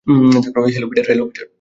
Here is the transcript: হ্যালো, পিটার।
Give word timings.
হ্যালো, 0.07 1.25
পিটার। 1.27 1.47